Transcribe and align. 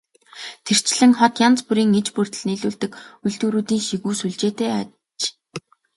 Тэрчлэн 0.65 1.11
хот 1.19 1.33
янз 1.47 1.59
бүрийн 1.67 1.91
иж 1.99 2.07
бүрдэл 2.15 2.43
нийлүүлдэг 2.47 2.91
үйлдвэрүүдийн 3.25 3.83
шигүү 3.87 4.13
сүлжээтэй 4.17 4.69
аж. 4.79 4.89